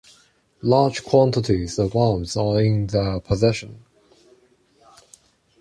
Large 0.63 1.03
quantities 1.03 1.77
of 1.77 1.95
arms 1.95 2.35
are 2.35 2.59
in 2.59 2.87
their 2.87 3.19
possession. 3.19 3.85